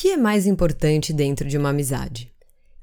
que 0.00 0.12
é 0.12 0.16
mais 0.16 0.46
importante 0.46 1.12
dentro 1.12 1.46
de 1.46 1.58
uma 1.58 1.68
amizade? 1.68 2.32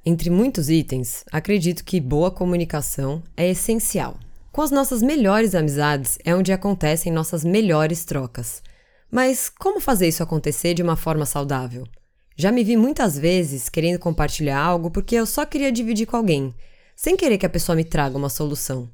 Entre 0.05 0.29
muitos 0.29 0.70
itens, 0.70 1.25
acredito 1.32 1.84
que 1.84 2.00
boa 2.00 2.29
comunicação 2.29 3.23
é 3.36 3.50
essencial. 3.50 4.20
Com 4.52 4.62
as 4.62 4.70
nossas 4.70 5.02
melhores 5.02 5.55
amizades 5.55 6.20
é 6.23 6.36
onde 6.36 6.54
acontecem 6.54 7.11
nossas 7.11 7.43
melhores 7.43 8.05
trocas. 8.05 8.61
Mas 9.09 9.50
como 9.50 9.80
fazer 9.80 10.07
isso 10.07 10.21
acontecer 10.21 10.75
de 10.75 10.84
uma 10.84 10.95
forma 10.95 11.25
saudável? 11.25 11.88
Já 12.36 12.52
me 12.52 12.64
vi 12.64 12.77
muitas 12.77 13.18
vezes 13.18 13.68
querendo 13.68 13.97
compartilhar 13.97 14.59
algo 14.59 14.91
porque 14.91 15.15
eu 15.15 15.25
só 15.25 15.43
queria 15.43 15.71
dividir 15.71 16.05
com 16.05 16.18
alguém, 16.18 16.54
sem 16.95 17.18
querer 17.18 17.39
que 17.39 17.47
a 17.47 17.49
pessoa 17.49 17.75
me 17.75 17.84
traga 17.84 18.15
uma 18.15 18.29
solução. 18.29 18.88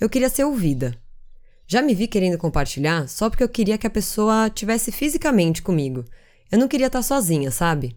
Eu 0.00 0.08
queria 0.08 0.30
ser 0.30 0.44
ouvida. 0.44 0.96
Já 1.66 1.82
me 1.82 1.94
vi 1.94 2.06
querendo 2.06 2.38
compartilhar 2.38 3.06
só 3.06 3.28
porque 3.28 3.44
eu 3.44 3.50
queria 3.50 3.76
que 3.76 3.86
a 3.86 3.90
pessoa 3.90 4.48
tivesse 4.48 4.90
fisicamente 4.90 5.60
comigo. 5.60 6.06
Eu 6.50 6.58
não 6.58 6.68
queria 6.68 6.86
estar 6.86 7.02
sozinha, 7.02 7.50
sabe? 7.50 7.96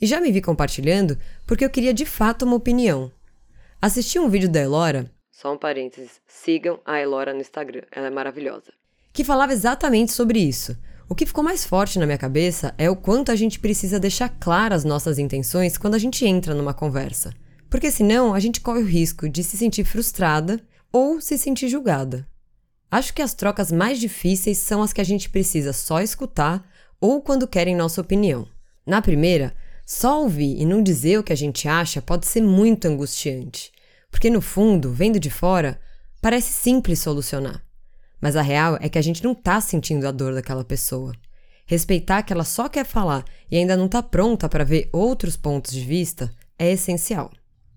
E 0.00 0.06
já 0.06 0.20
me 0.20 0.30
vi 0.32 0.40
compartilhando 0.40 1.18
porque 1.46 1.64
eu 1.64 1.70
queria 1.70 1.94
de 1.94 2.04
fato 2.04 2.44
uma 2.44 2.56
opinião. 2.56 3.10
Assisti 3.80 4.18
um 4.18 4.28
vídeo 4.28 4.48
da 4.48 4.60
Elora, 4.60 5.10
só 5.30 5.52
um 5.52 5.56
parênteses, 5.56 6.20
sigam 6.26 6.80
a 6.84 7.00
Elora 7.00 7.32
no 7.32 7.40
Instagram, 7.40 7.82
ela 7.92 8.08
é 8.08 8.10
maravilhosa, 8.10 8.72
que 9.12 9.22
falava 9.22 9.52
exatamente 9.52 10.10
sobre 10.10 10.40
isso. 10.40 10.76
O 11.08 11.14
que 11.14 11.24
ficou 11.24 11.44
mais 11.44 11.64
forte 11.64 11.98
na 11.98 12.06
minha 12.06 12.18
cabeça 12.18 12.74
é 12.76 12.90
o 12.90 12.96
quanto 12.96 13.30
a 13.30 13.36
gente 13.36 13.60
precisa 13.60 14.00
deixar 14.00 14.28
claras 14.28 14.84
nossas 14.84 15.16
intenções 15.16 15.78
quando 15.78 15.94
a 15.94 15.98
gente 15.98 16.26
entra 16.26 16.54
numa 16.54 16.74
conversa. 16.74 17.32
Porque 17.70 17.90
senão 17.90 18.34
a 18.34 18.40
gente 18.40 18.60
corre 18.60 18.80
o 18.80 18.86
risco 18.86 19.28
de 19.28 19.44
se 19.44 19.56
sentir 19.56 19.84
frustrada 19.84 20.60
ou 20.92 21.20
se 21.20 21.38
sentir 21.38 21.68
julgada. 21.68 22.26
Acho 22.90 23.14
que 23.14 23.22
as 23.22 23.32
trocas 23.32 23.70
mais 23.70 24.00
difíceis 24.00 24.58
são 24.58 24.82
as 24.82 24.92
que 24.92 25.00
a 25.00 25.04
gente 25.04 25.30
precisa 25.30 25.72
só 25.72 26.00
escutar 26.00 26.68
ou 27.00 27.20
quando 27.20 27.46
querem 27.46 27.76
nossa 27.76 28.00
opinião. 28.00 28.46
Na 28.86 29.02
primeira, 29.02 29.54
só 29.84 30.22
ouvir 30.22 30.60
e 30.60 30.64
não 30.66 30.82
dizer 30.82 31.18
o 31.18 31.22
que 31.22 31.32
a 31.32 31.36
gente 31.36 31.66
acha 31.66 32.02
pode 32.02 32.26
ser 32.26 32.42
muito 32.42 32.86
angustiante, 32.86 33.72
porque 34.10 34.30
no 34.30 34.40
fundo, 34.40 34.92
vendo 34.92 35.18
de 35.18 35.30
fora, 35.30 35.80
parece 36.20 36.52
simples 36.52 36.98
solucionar. 36.98 37.62
Mas 38.20 38.36
a 38.36 38.42
real 38.42 38.76
é 38.80 38.88
que 38.88 38.98
a 38.98 39.02
gente 39.02 39.22
não 39.22 39.34
tá 39.34 39.60
sentindo 39.60 40.06
a 40.06 40.10
dor 40.10 40.34
daquela 40.34 40.64
pessoa. 40.64 41.12
Respeitar 41.64 42.22
que 42.22 42.32
ela 42.32 42.44
só 42.44 42.68
quer 42.68 42.84
falar 42.84 43.24
e 43.50 43.56
ainda 43.56 43.76
não 43.76 43.88
tá 43.88 44.02
pronta 44.02 44.48
para 44.48 44.64
ver 44.64 44.88
outros 44.92 45.36
pontos 45.36 45.72
de 45.72 45.84
vista 45.84 46.30
é 46.58 46.72
essencial. 46.72 47.30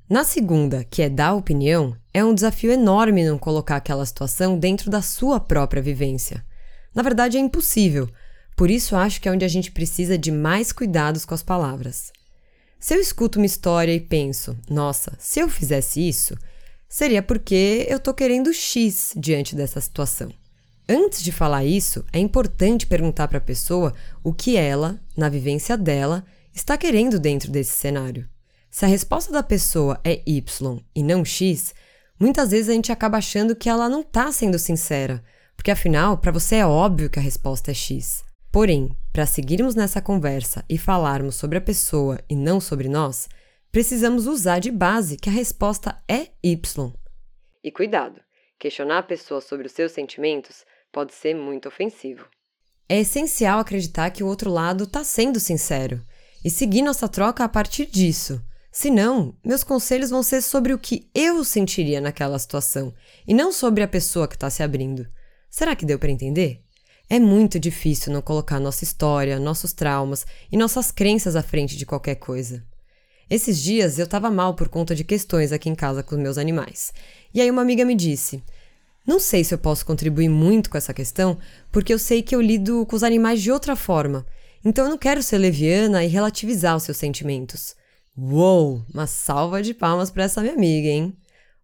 Na 0.09 0.23
segunda, 0.23 0.83
que 0.83 1.01
é 1.01 1.09
dar 1.09 1.33
opinião, 1.33 1.95
é 2.13 2.23
um 2.23 2.33
desafio 2.33 2.71
enorme 2.71 3.25
não 3.25 3.37
colocar 3.37 3.77
aquela 3.77 4.05
situação 4.05 4.59
dentro 4.59 4.89
da 4.89 5.01
sua 5.01 5.39
própria 5.39 5.81
vivência. 5.81 6.43
Na 6.93 7.01
verdade, 7.01 7.37
é 7.37 7.39
impossível, 7.39 8.09
por 8.61 8.69
isso 8.69 8.95
acho 8.95 9.19
que 9.19 9.27
é 9.27 9.31
onde 9.31 9.43
a 9.43 9.47
gente 9.47 9.71
precisa 9.71 10.19
de 10.19 10.31
mais 10.31 10.71
cuidados 10.71 11.25
com 11.25 11.33
as 11.33 11.41
palavras. 11.41 12.13
Se 12.79 12.93
eu 12.93 13.01
escuto 13.01 13.39
uma 13.39 13.45
história 13.47 13.91
e 13.91 13.99
penso, 13.99 14.55
nossa, 14.69 15.17
se 15.17 15.39
eu 15.39 15.49
fizesse 15.49 16.07
isso, 16.07 16.37
seria 16.87 17.23
porque 17.23 17.87
eu 17.89 17.99
tô 17.99 18.13
querendo 18.13 18.53
X 18.53 19.13
diante 19.17 19.55
dessa 19.55 19.81
situação. 19.81 20.31
Antes 20.87 21.23
de 21.23 21.31
falar 21.31 21.65
isso, 21.65 22.05
é 22.13 22.19
importante 22.19 22.85
perguntar 22.85 23.27
para 23.27 23.39
a 23.39 23.41
pessoa 23.41 23.95
o 24.23 24.31
que 24.31 24.55
ela, 24.55 25.01
na 25.17 25.27
vivência 25.27 25.75
dela, 25.75 26.23
está 26.53 26.77
querendo 26.77 27.19
dentro 27.19 27.49
desse 27.49 27.75
cenário. 27.75 28.29
Se 28.69 28.85
a 28.85 28.87
resposta 28.87 29.33
da 29.33 29.41
pessoa 29.41 29.99
é 30.03 30.21
Y 30.23 30.79
e 30.93 31.01
não 31.01 31.25
X, 31.25 31.73
muitas 32.19 32.51
vezes 32.51 32.69
a 32.69 32.73
gente 32.73 32.91
acaba 32.91 33.17
achando 33.17 33.55
que 33.55 33.67
ela 33.67 33.89
não 33.89 34.01
está 34.01 34.31
sendo 34.31 34.59
sincera, 34.59 35.23
porque 35.55 35.71
afinal, 35.71 36.19
para 36.19 36.31
você 36.31 36.57
é 36.57 36.65
óbvio 36.67 37.09
que 37.09 37.17
a 37.17 37.23
resposta 37.23 37.71
é 37.71 37.73
X. 37.73 38.23
Porém, 38.51 38.95
para 39.13 39.25
seguirmos 39.25 39.75
nessa 39.75 40.01
conversa 40.01 40.65
e 40.69 40.77
falarmos 40.77 41.35
sobre 41.35 41.57
a 41.57 41.61
pessoa 41.61 42.19
e 42.29 42.35
não 42.35 42.59
sobre 42.59 42.89
nós, 42.89 43.29
precisamos 43.71 44.27
usar 44.27 44.59
de 44.59 44.69
base 44.69 45.15
que 45.15 45.29
a 45.29 45.31
resposta 45.31 45.97
é 46.05 46.27
Y. 46.43 46.93
E 47.63 47.71
cuidado, 47.71 48.19
questionar 48.59 48.99
a 48.99 49.03
pessoa 49.03 49.39
sobre 49.39 49.67
os 49.67 49.71
seus 49.71 49.93
sentimentos 49.93 50.65
pode 50.91 51.13
ser 51.13 51.33
muito 51.33 51.69
ofensivo. 51.69 52.25
É 52.89 52.99
essencial 52.99 53.59
acreditar 53.59 54.09
que 54.11 54.23
o 54.23 54.27
outro 54.27 54.51
lado 54.51 54.83
está 54.83 55.01
sendo 55.01 55.39
sincero 55.39 56.01
e 56.43 56.49
seguir 56.49 56.81
nossa 56.81 57.07
troca 57.07 57.45
a 57.45 57.49
partir 57.49 57.85
disso. 57.85 58.41
Senão, 58.69 59.33
meus 59.45 59.63
conselhos 59.63 60.09
vão 60.09 60.21
ser 60.21 60.41
sobre 60.41 60.73
o 60.73 60.79
que 60.79 61.09
eu 61.15 61.43
sentiria 61.45 62.01
naquela 62.01 62.37
situação 62.37 62.93
e 63.25 63.33
não 63.33 63.51
sobre 63.53 63.81
a 63.81 63.87
pessoa 63.87 64.27
que 64.27 64.35
está 64.35 64.49
se 64.49 64.61
abrindo. 64.61 65.07
Será 65.49 65.73
que 65.73 65.85
deu 65.85 65.97
para 65.97 66.11
entender? 66.11 66.61
É 67.11 67.19
muito 67.19 67.59
difícil 67.59 68.13
não 68.13 68.21
colocar 68.21 68.57
nossa 68.57 68.85
história, 68.85 69.37
nossos 69.37 69.73
traumas 69.73 70.25
e 70.49 70.55
nossas 70.55 70.93
crenças 70.93 71.35
à 71.35 71.43
frente 71.43 71.75
de 71.75 71.85
qualquer 71.85 72.15
coisa. 72.15 72.63
Esses 73.29 73.61
dias 73.61 73.99
eu 73.99 74.05
estava 74.05 74.31
mal 74.31 74.53
por 74.53 74.69
conta 74.69 74.95
de 74.95 75.03
questões 75.03 75.51
aqui 75.51 75.67
em 75.69 75.75
casa 75.75 76.01
com 76.01 76.15
meus 76.15 76.37
animais. 76.37 76.93
E 77.33 77.41
aí 77.41 77.51
uma 77.51 77.63
amiga 77.63 77.83
me 77.83 77.95
disse: 77.95 78.41
Não 79.05 79.19
sei 79.19 79.43
se 79.43 79.53
eu 79.53 79.57
posso 79.57 79.85
contribuir 79.85 80.29
muito 80.29 80.69
com 80.69 80.77
essa 80.77 80.93
questão, 80.93 81.37
porque 81.69 81.93
eu 81.93 81.99
sei 81.99 82.21
que 82.21 82.33
eu 82.33 82.39
lido 82.39 82.85
com 82.85 82.95
os 82.95 83.03
animais 83.03 83.41
de 83.41 83.51
outra 83.51 83.75
forma. 83.75 84.25
Então 84.63 84.85
eu 84.85 84.91
não 84.91 84.97
quero 84.97 85.21
ser 85.21 85.37
leviana 85.37 86.05
e 86.05 86.07
relativizar 86.07 86.77
os 86.77 86.83
seus 86.83 86.95
sentimentos. 86.95 87.75
Uou! 88.17 88.85
Uma 88.93 89.05
salva 89.05 89.61
de 89.61 89.73
palmas 89.73 90.09
para 90.09 90.23
essa 90.23 90.39
minha 90.39 90.53
amiga, 90.53 90.87
hein? 90.87 91.13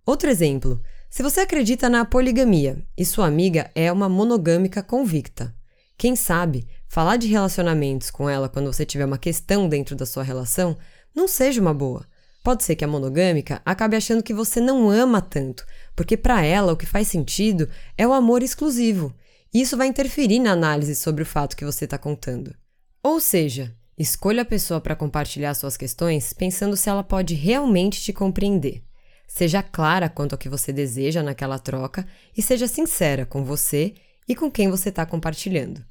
Outro 0.06 0.30
exemplo. 0.30 0.84
Se 1.10 1.24
você 1.24 1.42
acredita 1.42 1.90
na 1.90 2.04
poligamia 2.04 2.86
e 2.98 3.06
sua 3.06 3.28
amiga 3.28 3.72
é 3.74 3.92
uma 3.92 4.10
monogâmica 4.10 4.84
convicta, 4.84 5.56
quem 5.98 6.16
sabe 6.16 6.68
falar 6.88 7.18
de 7.18 7.28
relacionamentos 7.28 8.12
com 8.12 8.30
ela 8.30 8.50
quando 8.50 8.72
você 8.72 8.86
tiver 8.86 9.06
uma 9.06 9.18
questão 9.18 9.68
dentro 9.70 9.96
da 9.96 10.06
sua 10.06 10.22
relação 10.22 10.78
não 11.16 11.28
seja 11.28 11.62
uma 11.62 11.74
boa. 11.74 12.06
Pode 12.44 12.64
ser 12.64 12.76
que 12.76 12.86
a 12.86 12.88
monogâmica 12.88 13.62
acabe 13.66 13.96
achando 13.96 14.22
que 14.22 14.34
você 14.34 14.62
não 14.62 14.90
ama 14.90 15.22
tanto, 15.22 15.66
porque 15.96 16.16
para 16.16 16.44
ela 16.44 16.74
o 16.74 16.78
que 16.78 16.86
faz 16.86 17.08
sentido 17.08 17.68
é 17.98 18.06
o 18.06 18.14
amor 18.14 18.44
exclusivo, 18.44 19.14
e 19.54 19.62
isso 19.62 19.76
vai 19.76 19.88
interferir 19.88 20.40
na 20.40 20.52
análise 20.52 20.94
sobre 20.94 21.24
o 21.24 21.26
fato 21.26 21.58
que 21.58 21.66
você 21.66 21.86
está 21.86 21.98
contando. 21.98 22.54
Ou 23.02 23.20
seja, 23.20 23.74
escolha 23.98 24.44
a 24.44 24.46
pessoa 24.46 24.80
para 24.80 24.96
compartilhar 24.96 25.54
suas 25.56 25.76
questões 25.76 26.32
pensando 26.32 26.78
se 26.78 26.90
ela 26.90 27.04
pode 27.04 27.34
realmente 27.34 28.02
te 28.02 28.14
compreender. 28.14 28.87
Seja 29.28 29.62
clara 29.62 30.10
quanto 30.10 30.34
ao 30.34 30.38
que 30.38 30.50
você 30.50 30.72
deseja 30.72 31.22
naquela 31.22 31.60
troca 31.60 32.08
e 32.36 32.42
seja 32.42 32.68
sincera 32.68 33.26
com 33.26 33.44
você 33.44 33.94
e 34.28 34.36
com 34.36 34.50
quem 34.50 34.70
você 34.70 34.90
está 34.90 35.06
compartilhando. 35.06 35.84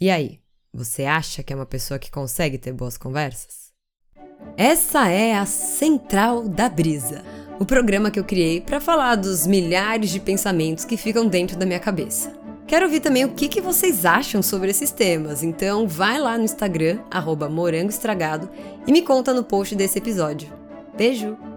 E 0.00 0.10
aí, 0.10 0.40
você 0.72 1.04
acha 1.04 1.42
que 1.42 1.52
é 1.52 1.56
uma 1.56 1.64
pessoa 1.64 1.98
que 1.98 2.10
consegue 2.10 2.58
ter 2.58 2.72
boas 2.72 2.98
conversas? 2.98 3.66
Essa 4.56 5.08
é 5.08 5.34
a 5.34 5.46
Central 5.46 6.48
da 6.48 6.68
Brisa, 6.68 7.24
o 7.58 7.64
programa 7.64 8.10
que 8.10 8.18
eu 8.18 8.24
criei 8.24 8.60
para 8.60 8.80
falar 8.80 9.14
dos 9.14 9.46
milhares 9.46 10.10
de 10.10 10.20
pensamentos 10.20 10.84
que 10.84 10.96
ficam 10.96 11.26
dentro 11.26 11.56
da 11.56 11.64
minha 11.64 11.80
cabeça. 11.80 12.32
Quero 12.66 12.86
ouvir 12.86 13.00
também 13.00 13.24
o 13.24 13.32
que, 13.32 13.48
que 13.48 13.60
vocês 13.60 14.04
acham 14.04 14.42
sobre 14.42 14.70
esses 14.70 14.90
temas, 14.90 15.42
então 15.42 15.86
vai 15.86 16.18
lá 16.18 16.36
no 16.36 16.44
Instagram, 16.44 16.98
morango 17.50 17.90
estragado, 17.90 18.50
e 18.86 18.92
me 18.92 19.02
conta 19.02 19.32
no 19.32 19.44
post 19.44 19.74
desse 19.76 19.98
episódio. 19.98 20.52
Beijo! 20.96 21.55